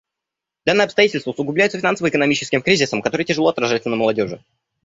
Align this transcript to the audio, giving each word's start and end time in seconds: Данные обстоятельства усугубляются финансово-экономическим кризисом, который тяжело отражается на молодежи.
Данные 0.65 0.85
обстоятельства 0.85 1.29
усугубляются 1.29 1.77
финансово-экономическим 1.77 2.63
кризисом, 2.63 3.03
который 3.03 3.23
тяжело 3.23 3.49
отражается 3.49 3.89
на 3.89 3.97
молодежи. 3.97 4.43